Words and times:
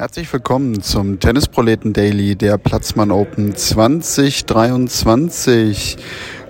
Herzlich 0.00 0.32
willkommen 0.32 0.80
zum 0.80 1.18
Tennisproleten 1.18 1.92
Daily 1.92 2.36
der 2.36 2.56
Platzmann 2.56 3.10
Open 3.10 3.56
2023. 3.56 5.96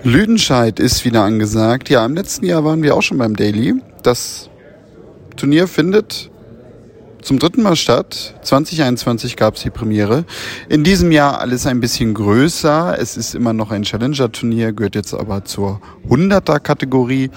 Lüdenscheid 0.03 0.79
ist 0.79 1.03
wieder 1.03 1.23
angesagt. 1.23 1.89
Ja, 1.89 2.05
im 2.05 2.13
letzten 2.13 2.45
Jahr 2.45 2.63
waren 2.63 2.83
wir 2.83 2.95
auch 2.95 3.01
schon 3.01 3.17
beim 3.17 3.35
Daily. 3.35 3.73
Das 4.03 4.51
Turnier 5.35 5.67
findet 5.67 6.29
zum 7.23 7.39
dritten 7.39 7.63
Mal 7.63 7.75
statt. 7.75 8.35
2021 8.43 9.35
gab 9.35 9.55
es 9.55 9.63
die 9.63 9.71
Premiere. 9.71 10.25
In 10.69 10.83
diesem 10.83 11.11
Jahr 11.11 11.39
alles 11.39 11.65
ein 11.65 11.79
bisschen 11.79 12.13
größer. 12.13 12.99
Es 12.99 13.17
ist 13.17 13.33
immer 13.33 13.53
noch 13.53 13.71
ein 13.71 13.81
Challenger-Turnier, 13.81 14.73
gehört 14.73 14.93
jetzt 14.93 15.15
aber 15.15 15.43
zur 15.43 15.81
100er-Kategorie. 16.07 17.31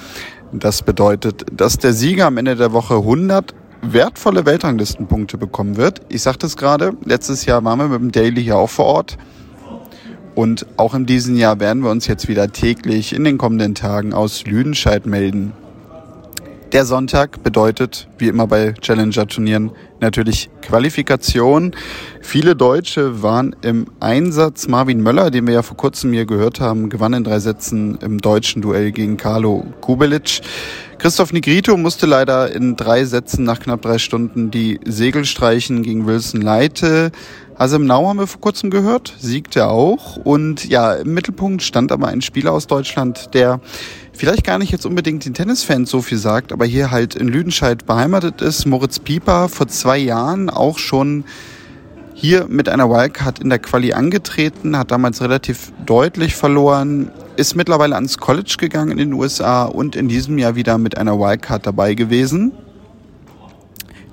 Das 0.53 0.83
bedeutet, 0.83 1.47
dass 1.51 1.79
der 1.79 1.95
Sieger 1.95 2.27
am 2.27 2.37
Ende 2.37 2.55
der 2.55 2.75
Woche 2.75 2.97
100 2.97 3.55
wertvolle 3.83 4.47
Weltranglistenpunkte 4.47 5.37
bekommen 5.37 5.77
wird. 5.77 6.01
Ich 6.09 6.23
sagte 6.23 6.47
es 6.47 6.57
gerade, 6.57 6.95
letztes 7.05 7.45
Jahr 7.45 7.65
waren 7.65 7.79
wir 7.79 7.89
mit 7.89 8.01
dem 8.01 8.13
Daily 8.13 8.43
hier 8.43 8.57
auch 8.57 8.71
vor 8.71 8.87
Ort. 8.87 9.19
Und 10.35 10.67
auch 10.79 10.95
in 10.95 11.05
diesem 11.05 11.37
Jahr 11.37 11.61
werden 11.61 11.83
wir 11.83 11.91
uns 11.91 12.07
jetzt 12.07 12.29
wieder 12.29 12.51
täglich 12.51 13.13
in 13.13 13.25
den 13.25 13.37
kommenden 13.37 13.75
Tagen 13.75 14.15
aus 14.15 14.47
Lüdenscheid 14.47 15.05
melden. 15.05 15.53
Der 16.73 16.87
Sonntag 16.87 17.43
bedeutet, 17.43 18.09
wie 18.17 18.29
immer 18.29 18.47
bei 18.47 18.73
Challenger-Turnieren, 18.73 19.73
natürlich 20.01 20.49
Qualifikation. 20.63 21.77
Viele 22.23 22.57
Deutsche 22.57 23.23
waren 23.23 23.55
im 23.61 23.89
Einsatz. 24.01 24.69
Marvin 24.69 25.03
Möller, 25.03 25.31
den 25.31 25.47
wir 25.47 25.53
ja 25.53 25.63
vor 25.63 25.77
kurzem 25.77 26.15
hier 26.15 26.25
gehört 26.25 26.61
haben, 26.61 26.89
gewann 26.89 27.13
in 27.13 27.25
drei 27.25 27.41
Sätzen 27.41 27.99
im 28.01 28.23
deutschen 28.23 28.63
Duell 28.63 28.91
gegen 28.91 29.19
Carlo 29.19 29.67
Kubelic. 29.83 30.41
Christoph 30.97 31.35
Nigrito 31.35 31.77
musste 31.77 32.07
leider 32.07 32.55
in 32.55 32.77
drei 32.77 33.05
Sätzen 33.05 33.45
nach 33.45 33.61
knapp 33.61 33.83
drei 33.83 33.99
Stunden 33.99 34.51
die 34.51 34.81
Segel 34.87 35.27
streichen 35.27 35.83
gegen 35.83 36.07
Wilson 36.07 36.41
Leite. 36.41 37.13
Hasem 37.59 37.85
Nau 37.85 38.09
haben 38.09 38.19
wir 38.19 38.27
vor 38.27 38.41
kurzem 38.41 38.71
gehört, 38.71 39.13
siegte 39.19 39.69
auch. 39.69 40.17
Und 40.17 40.65
ja, 40.69 40.95
im 40.95 41.13
Mittelpunkt 41.13 41.63
stand 41.63 41.93
aber 41.93 42.09
ein 42.09 42.23
Spieler 42.23 42.53
aus 42.53 42.67
Deutschland, 42.67 43.35
der 43.35 43.61
vielleicht 44.23 44.45
gar 44.45 44.61
nicht 44.61 44.71
jetzt 44.71 44.87
unbedingt 44.87 45.25
den 45.25 45.35
Tennisfans 45.35 45.91
so 45.91 46.01
viel 46.01 46.17
sagt, 46.17 46.53
aber 46.53 46.65
hier 46.65 46.93
halt 46.93 47.17
in 47.17 47.27
Lüdenscheid 47.27 47.87
beheimatet 47.87 48.41
ist. 48.41 48.67
Moritz 48.67 49.01
Pieper 49.01 49.49
vor 49.49 49.67
zwei 49.67 49.99
Jahren 49.99 50.49
auch 50.49 50.79
schon 50.79 51.25
hier 52.15 52.47
mit 52.49 52.69
einer 52.69 52.89
Wildcard 52.89 53.41
in 53.41 53.49
der 53.49 53.59
Quali 53.59 53.95
angetreten, 53.95 54.79
hat 54.79 54.93
damals 54.93 55.23
relativ 55.23 55.73
deutlich 55.85 56.37
verloren, 56.37 57.11
ist 57.35 57.57
mittlerweile 57.57 57.97
ans 57.97 58.19
College 58.19 58.55
gegangen 58.59 58.93
in 58.93 58.99
den 58.99 59.13
USA 59.13 59.65
und 59.65 59.97
in 59.97 60.07
diesem 60.07 60.39
Jahr 60.39 60.55
wieder 60.55 60.79
mit 60.79 60.97
einer 60.97 61.19
Wildcard 61.19 61.67
dabei 61.67 61.95
gewesen. 61.95 62.53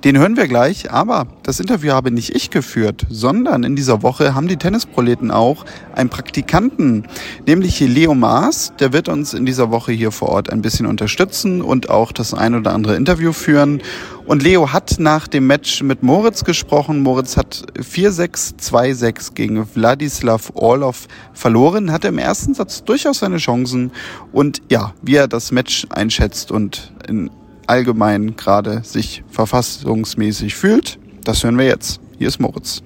Den 0.02 0.16
hören 0.16 0.38
wir 0.38 0.48
gleich, 0.48 0.90
aber 0.90 1.26
das 1.42 1.60
Interview 1.60 1.92
habe 1.92 2.10
nicht 2.10 2.34
ich 2.34 2.48
geführt, 2.48 3.06
sondern 3.10 3.64
in 3.64 3.76
dieser 3.76 4.02
Woche 4.02 4.34
haben 4.34 4.48
die 4.48 4.56
Tennisproleten 4.56 5.30
auch 5.30 5.66
einen 5.94 6.08
Praktikanten, 6.08 7.06
nämlich 7.46 7.76
hier 7.76 7.88
Leo 7.88 8.14
Maas. 8.14 8.72
Der 8.80 8.94
wird 8.94 9.10
uns 9.10 9.34
in 9.34 9.44
dieser 9.44 9.70
Woche 9.70 9.92
hier 9.92 10.10
vor 10.10 10.30
Ort 10.30 10.48
ein 10.48 10.62
bisschen 10.62 10.86
unterstützen 10.86 11.60
und 11.60 11.90
auch 11.90 12.12
das 12.12 12.32
ein 12.32 12.54
oder 12.54 12.72
andere 12.72 12.96
Interview 12.96 13.34
führen. 13.34 13.82
Und 14.24 14.42
Leo 14.42 14.72
hat 14.72 14.96
nach 14.98 15.28
dem 15.28 15.46
Match 15.46 15.82
mit 15.82 16.02
Moritz 16.02 16.44
gesprochen. 16.44 17.02
Moritz 17.02 17.36
hat 17.36 17.64
4-6, 17.78 18.58
2-6 18.58 19.34
gegen 19.34 19.66
Wladislav 19.74 20.52
Orlov 20.54 21.08
verloren, 21.34 21.92
hatte 21.92 22.08
im 22.08 22.16
ersten 22.16 22.54
Satz 22.54 22.84
durchaus 22.84 23.18
seine 23.18 23.36
Chancen. 23.36 23.92
Und 24.32 24.62
ja, 24.70 24.94
wie 25.02 25.16
er 25.16 25.28
das 25.28 25.52
Match 25.52 25.86
einschätzt 25.90 26.52
und 26.52 26.94
in 27.06 27.28
allgemein 27.70 28.34
gerade 28.34 28.82
sich 28.82 29.22
verfassungsmäßig 29.30 30.56
fühlt. 30.56 30.98
Das 31.22 31.44
hören 31.44 31.56
wir 31.56 31.66
jetzt. 31.66 32.00
Hier 32.18 32.26
ist 32.26 32.40
Moritz. 32.40 32.82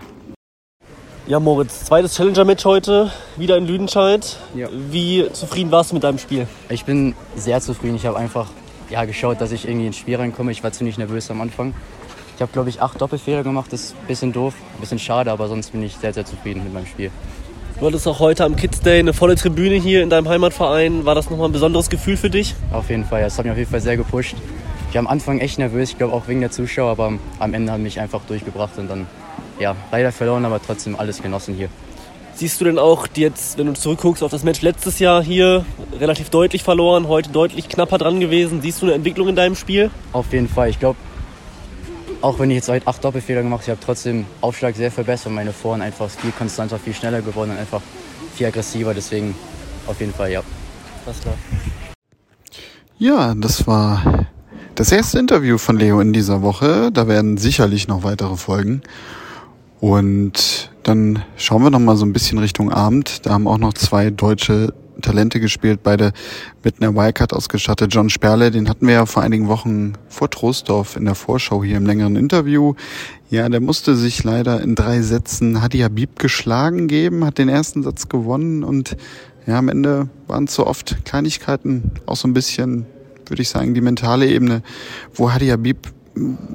Ja, 1.27 1.41
Moritz, 1.41 1.87
zweites 1.87 2.17
Challenger-Match 2.17 2.67
heute, 2.67 3.11
wieder 3.39 3.57
in 3.57 3.67
Lüdenscheid. 3.67 4.37
Ja. 4.55 4.69
Wie 4.91 5.27
zufrieden 5.33 5.71
warst 5.71 5.91
du 5.91 5.95
mit 5.95 6.05
deinem 6.05 6.19
Spiel? 6.19 6.47
Ich 6.69 6.85
bin 6.85 7.15
sehr 7.35 7.63
zufrieden. 7.63 7.97
Ich 7.97 8.05
habe 8.05 8.19
einfach 8.19 8.49
ja, 8.91 9.07
geschaut, 9.07 9.41
dass 9.41 9.53
ich 9.53 9.67
irgendwie 9.67 9.87
ins 9.87 9.97
Spiel 9.97 10.17
reinkomme. 10.17 10.53
Ich 10.53 10.63
war 10.63 10.71
ziemlich 10.71 10.99
nervös 10.99 11.31
am 11.31 11.41
Anfang. 11.41 11.73
Ich 12.37 12.43
habe, 12.43 12.53
glaube 12.53 12.69
ich, 12.69 12.83
acht 12.83 13.01
Doppelfehler 13.01 13.43
gemacht. 13.43 13.73
Das 13.73 13.85
ist 13.85 13.95
ein 13.95 14.07
bisschen 14.07 14.33
doof, 14.35 14.53
ein 14.77 14.81
bisschen 14.81 14.99
schade, 14.99 15.33
aber 15.33 15.49
sonst 15.49 15.73
bin 15.73 15.83
ich 15.83 15.97
sehr, 15.97 16.13
sehr 16.13 16.27
zufrieden 16.27 16.63
mit 16.63 16.75
meinem 16.75 16.87
Spiel. 16.87 17.11
Du 17.81 17.87
hattest 17.87 18.07
auch 18.07 18.19
heute 18.19 18.45
am 18.45 18.55
Kids 18.55 18.83
Day 18.83 18.99
eine 18.99 19.15
volle 19.15 19.35
Tribüne 19.35 19.77
hier 19.77 20.03
in 20.03 20.11
deinem 20.11 20.29
Heimatverein. 20.29 21.07
War 21.07 21.15
das 21.15 21.31
nochmal 21.31 21.49
ein 21.49 21.53
besonderes 21.53 21.89
Gefühl 21.89 22.19
für 22.19 22.29
dich? 22.29 22.55
Auf 22.71 22.91
jeden 22.91 23.07
Fall, 23.07 23.21
ja, 23.21 23.27
das 23.27 23.39
hat 23.39 23.47
mich 23.47 23.53
auf 23.53 23.59
jeden 23.59 23.71
Fall 23.71 23.81
sehr 23.81 23.97
gepusht. 23.97 24.37
Ich 24.95 24.97
war 24.97 25.07
am 25.07 25.09
Anfang 25.09 25.41
echt 25.41 25.59
nervös, 25.59 25.91
ich 25.91 25.99
glaube 25.99 26.13
auch 26.13 26.29
wegen 26.29 26.39
der 26.39 26.53
Zuschauer, 26.53 26.93
aber 26.93 27.15
am 27.41 27.53
Ende 27.53 27.73
haben 27.73 27.83
mich 27.83 27.99
einfach 27.99 28.21
durchgebracht 28.29 28.79
und 28.79 28.87
dann, 28.87 29.09
ja, 29.59 29.75
leider 29.91 30.13
verloren, 30.13 30.45
aber 30.45 30.63
trotzdem 30.63 30.95
alles 30.95 31.21
genossen 31.21 31.57
hier. 31.57 31.69
Siehst 32.37 32.61
du 32.61 32.65
denn 32.65 32.79
auch 32.79 33.09
jetzt, 33.17 33.59
wenn 33.59 33.67
du 33.67 33.73
zurückguckst 33.73 34.23
auf 34.23 34.31
das 34.31 34.45
Match 34.45 34.63
letztes 34.63 35.01
Jahr 35.01 35.21
hier, 35.21 35.67
relativ 35.99 36.31
deutlich 36.31 36.63
verloren, 36.63 37.09
heute 37.09 37.31
deutlich 37.31 37.69
knapper 37.69 37.99
dran 37.99 38.21
gewesen? 38.21 38.63
Siehst 38.63 38.83
du 38.83 38.87
eine 38.87 38.95
Entwicklung 38.95 39.27
in 39.27 39.35
deinem 39.35 39.57
Spiel? 39.57 39.91
Auf 40.13 40.33
jeden 40.33 40.49
Fall. 40.49 40.71
Ich 40.71 40.79
glaube, 40.79 40.97
auch 42.21 42.39
wenn 42.39 42.53
ich 42.53 42.59
jetzt 42.59 42.69
heute 42.69 42.87
acht 42.87 43.03
Doppelfehler 43.03 43.43
gemacht 43.43 43.63
habe, 43.63 43.73
ich 43.73 43.77
habe 43.77 43.85
trotzdem 43.85 44.27
Aufschlag 44.43 44.77
sehr 44.77 44.93
verbessert. 44.93 45.33
Meine 45.33 45.53
Foren 45.53 45.83
einfach 45.83 46.09
viel 46.09 46.31
konstanter, 46.31 46.79
viel 46.79 46.95
schneller 46.95 47.21
geworden 47.21 47.51
und 47.51 47.59
einfach 47.59 47.81
viel 48.37 48.47
aggressiver. 48.47 48.95
Deswegen 48.95 49.35
auf 49.89 49.99
jeden 49.99 50.15
Fall, 50.15 50.31
ja. 50.31 50.43
Alles 51.05 51.21
klar. 51.21 51.35
Ja, 52.97 53.35
das 53.35 53.67
war 53.67 54.24
das 54.75 54.91
erste 54.91 55.19
Interview 55.19 55.59
von 55.59 55.77
Leo 55.77 56.01
in 56.01 56.13
dieser 56.13 56.43
Woche. 56.43 56.91
Da 56.93 57.07
werden 57.07 57.37
sicherlich 57.37 57.89
noch 57.89 58.03
weitere 58.03 58.37
folgen. 58.37 58.83
Und 59.81 60.71
dann 60.83 61.23
schauen 61.37 61.63
wir 61.63 61.71
noch 61.71 61.79
mal 61.79 61.97
so 61.97 62.05
ein 62.05 62.13
bisschen 62.13 62.39
Richtung 62.39 62.73
Abend. 62.73 63.27
Da 63.27 63.31
haben 63.31 63.47
auch 63.47 63.59
noch 63.59 63.75
zwei 63.75 64.11
deutsche 64.11 64.73
Talente 65.03 65.41
gespielt, 65.41 65.81
beide 65.83 66.13
mit 66.63 66.81
einer 66.81 66.95
Wildcard 66.95 67.33
ausgestattet. 67.33 67.93
John 67.93 68.11
Sperle, 68.11 68.51
den 68.51 68.69
hatten 68.69 68.87
wir 68.87 68.95
ja 68.95 69.07
vor 69.07 69.23
einigen 69.23 69.49
Wochen 69.49 69.95
vor 70.09 70.31
Troisdorf 70.31 70.97
in 70.97 71.05
der 71.05 71.15
Vorschau 71.15 71.63
hier 71.63 71.77
im 71.77 71.87
längeren 71.87 72.17
Interview. 72.17 72.75
Ja, 73.31 73.49
der 73.49 73.61
musste 73.61 73.97
sich 73.97 74.25
leider 74.25 74.61
in 74.61 74.75
drei 74.75 75.03
Sätzen 75.03 75.63
Hadi 75.63 75.81
Habib 75.81 76.19
geschlagen 76.19 76.87
geben, 76.87 77.25
hat 77.25 77.39
den 77.39 77.49
ersten 77.49 77.83
Satz 77.83 78.09
gewonnen 78.09 78.65
und 78.65 78.97
ja, 79.47 79.59
am 79.59 79.69
Ende 79.69 80.09
waren 80.27 80.45
es 80.45 80.55
so 80.55 80.67
oft 80.67 81.05
Kleinigkeiten, 81.05 81.91
auch 82.07 82.17
so 82.17 82.27
ein 82.27 82.33
bisschen, 82.33 82.87
würde 83.31 83.43
ich 83.43 83.49
sagen, 83.49 83.75
die 83.75 83.81
mentale 83.81 84.27
Ebene, 84.27 84.63
wo 85.15 85.33
Hadi 85.33 85.49
Habib 85.49 85.89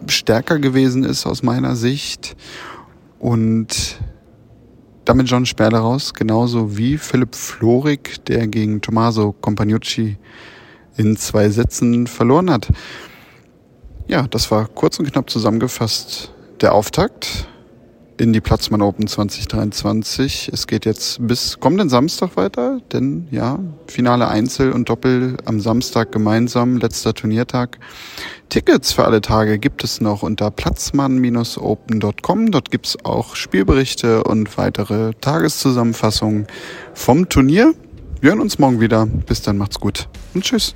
stärker 0.07 0.59
gewesen 0.59 1.03
ist 1.03 1.25
aus 1.25 1.43
meiner 1.43 1.75
Sicht 1.75 2.35
und 3.19 3.99
damit 5.05 5.27
John 5.27 5.45
Sperle 5.45 5.79
raus, 5.79 6.13
genauso 6.13 6.77
wie 6.77 6.97
Philipp 6.97 7.35
Florik, 7.35 8.23
der 8.25 8.47
gegen 8.47 8.79
Tommaso 8.79 9.33
Compagnucci 9.33 10.17
in 10.97 11.17
zwei 11.17 11.49
Sätzen 11.49 12.07
verloren 12.07 12.51
hat. 12.51 12.69
Ja, 14.07 14.27
das 14.27 14.49
war 14.51 14.67
kurz 14.67 14.99
und 14.99 15.11
knapp 15.11 15.29
zusammengefasst 15.29 16.31
der 16.61 16.73
Auftakt 16.73 17.48
in 18.19 18.33
die 18.33 18.41
Platzmann 18.41 18.81
Open 18.81 19.07
2023. 19.07 20.49
Es 20.51 20.67
geht 20.67 20.85
jetzt 20.85 21.25
bis 21.25 21.59
kommenden 21.59 21.89
Samstag 21.89 22.35
weiter, 22.35 22.81
denn 22.91 23.27
ja, 23.31 23.59
Finale 23.87 24.27
Einzel 24.27 24.71
und 24.71 24.89
Doppel 24.89 25.37
am 25.45 25.59
Samstag 25.59 26.11
gemeinsam, 26.11 26.77
letzter 26.77 27.13
Turniertag. 27.13 27.79
Tickets 28.49 28.91
für 28.91 29.05
alle 29.05 29.21
Tage 29.21 29.59
gibt 29.59 29.83
es 29.83 30.01
noch 30.01 30.23
unter 30.23 30.51
platzmann-open.com. 30.51 32.51
Dort 32.51 32.71
gibt's 32.71 32.97
auch 33.05 33.35
Spielberichte 33.35 34.23
und 34.23 34.57
weitere 34.57 35.13
Tageszusammenfassungen 35.21 36.47
vom 36.93 37.29
Turnier. 37.29 37.73
Wir 38.21 38.31
hören 38.31 38.41
uns 38.41 38.59
morgen 38.59 38.81
wieder. 38.81 39.05
Bis 39.05 39.41
dann, 39.41 39.57
macht's 39.57 39.79
gut 39.79 40.09
und 40.33 40.43
tschüss. 40.43 40.75